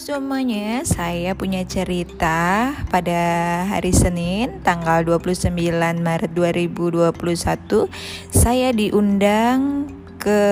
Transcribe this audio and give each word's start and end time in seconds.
semuanya, 0.00 0.84
saya 0.84 1.32
punya 1.32 1.64
cerita 1.64 2.72
pada 2.92 3.20
hari 3.64 3.96
Senin 3.96 4.60
tanggal 4.60 5.00
29 5.08 5.52
Maret 6.00 6.32
2021 6.36 7.88
Saya 8.28 8.76
diundang 8.76 9.88
ke 10.20 10.42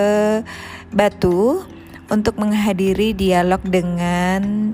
Batu 0.89 1.61
untuk 2.09 2.41
menghadiri 2.41 3.13
dialog 3.13 3.61
dengan 3.69 4.73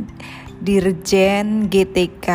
Dirjen 0.62 1.66
GTK 1.66 2.28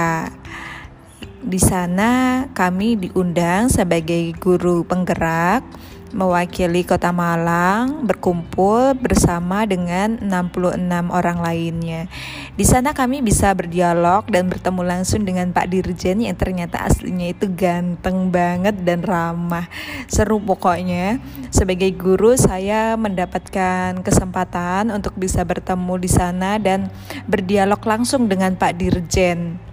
Di 1.39 1.59
sana 1.59 2.43
kami 2.51 2.99
diundang 2.99 3.71
sebagai 3.71 4.35
guru 4.43 4.83
penggerak 4.83 5.63
mewakili 6.11 6.81
Kota 6.83 7.13
Malang 7.13 8.03
berkumpul 8.03 8.97
bersama 8.97 9.63
dengan 9.69 10.17
66 10.19 11.09
orang 11.11 11.37
lainnya. 11.39 12.09
Di 12.57 12.65
sana 12.67 12.91
kami 12.91 13.21
bisa 13.21 13.53
berdialog 13.53 14.27
dan 14.27 14.49
bertemu 14.51 14.81
langsung 14.83 15.23
dengan 15.23 15.53
Pak 15.53 15.69
Dirjen 15.69 16.25
yang 16.25 16.35
ternyata 16.35 16.81
aslinya 16.83 17.31
itu 17.31 17.47
ganteng 17.53 18.33
banget 18.33 18.81
dan 18.81 19.05
ramah. 19.05 19.69
Seru 20.09 20.41
pokoknya. 20.41 21.21
Sebagai 21.53 21.93
guru 21.95 22.33
saya 22.35 22.97
mendapatkan 22.97 24.01
kesempatan 24.01 24.91
untuk 24.91 25.15
bisa 25.15 25.45
bertemu 25.45 25.93
di 26.01 26.09
sana 26.09 26.59
dan 26.59 26.91
berdialog 27.29 27.79
langsung 27.85 28.25
dengan 28.25 28.57
Pak 28.57 28.73
Dirjen 28.75 29.68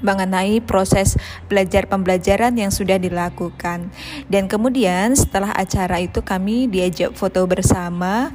mengenai 0.00 0.60
proses 0.64 1.16
belajar 1.50 1.88
pembelajaran 1.88 2.56
yang 2.56 2.72
sudah 2.72 2.96
dilakukan. 2.96 3.90
Dan 4.30 4.46
kemudian 4.46 5.14
setelah 5.16 5.52
acara 5.52 6.00
itu 6.00 6.22
kami 6.22 6.70
diajak 6.70 7.12
foto 7.18 7.44
bersama. 7.44 8.30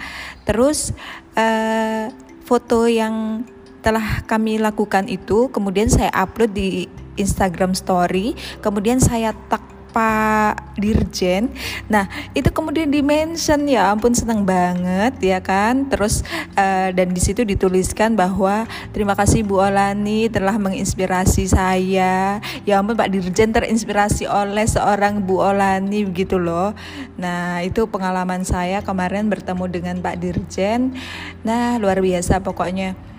Terus 0.46 0.94
uh, 1.36 2.12
foto 2.46 2.86
yang 2.90 3.46
telah 3.82 4.22
kami 4.30 4.62
lakukan 4.62 5.10
itu 5.10 5.50
kemudian 5.50 5.90
saya 5.90 6.14
upload 6.14 6.54
di 6.54 6.86
Instagram 7.18 7.74
Story. 7.74 8.38
Kemudian 8.62 9.02
saya 9.02 9.34
tag 9.50 9.71
Pak 9.92 10.80
Dirjen. 10.80 11.52
Nah, 11.92 12.08
itu 12.32 12.48
kemudian 12.50 12.88
dimention 12.90 13.68
ya 13.68 13.92
ampun 13.92 14.16
senang 14.16 14.48
banget 14.48 15.20
ya 15.20 15.40
kan. 15.44 15.92
Terus 15.92 16.24
uh, 16.56 16.90
dan 16.96 17.12
di 17.12 17.22
situ 17.22 17.44
dituliskan 17.44 18.16
bahwa 18.16 18.66
terima 18.96 19.14
kasih 19.14 19.44
Bu 19.44 19.62
Olani 19.62 20.32
telah 20.32 20.56
menginspirasi 20.56 21.52
saya. 21.52 22.40
Ya 22.64 22.74
ampun 22.80 22.96
Pak 22.96 23.12
Dirjen 23.12 23.52
terinspirasi 23.52 24.26
oleh 24.26 24.66
seorang 24.66 25.22
Bu 25.22 25.44
Olani 25.44 26.08
begitu 26.08 26.40
loh. 26.40 26.72
Nah, 27.20 27.62
itu 27.62 27.86
pengalaman 27.92 28.48
saya 28.48 28.80
kemarin 28.82 29.28
bertemu 29.28 29.66
dengan 29.68 29.96
Pak 30.00 30.16
Dirjen. 30.18 30.96
Nah, 31.44 31.78
luar 31.78 32.00
biasa 32.00 32.40
pokoknya. 32.40 33.11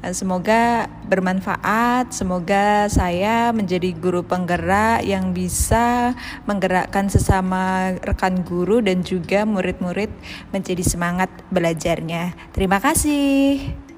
Semoga 0.00 0.88
bermanfaat, 1.04 2.16
semoga 2.16 2.88
saya 2.88 3.52
menjadi 3.52 3.92
guru 3.92 4.24
penggerak 4.24 5.04
yang 5.04 5.36
bisa 5.36 6.16
menggerakkan 6.48 7.12
sesama 7.12 7.92
rekan 8.00 8.40
guru 8.40 8.80
dan 8.80 9.04
juga 9.04 9.44
murid-murid 9.44 10.08
menjadi 10.56 10.80
semangat 10.80 11.28
belajarnya. 11.52 12.32
Terima 12.56 12.80
kasih. 12.80 13.89